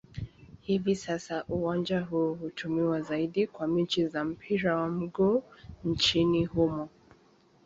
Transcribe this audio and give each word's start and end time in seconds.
Hivi 0.61 0.95
sasa 0.95 1.43
uwanja 1.49 1.99
huu 1.99 2.33
hutumiwa 2.33 3.01
zaidi 3.01 3.47
kwa 3.47 3.67
mechi 3.67 4.07
za 4.07 4.23
mpira 4.23 4.75
wa 4.75 4.89
miguu 4.89 5.43
nchini 5.85 6.45
humo. 6.45 6.89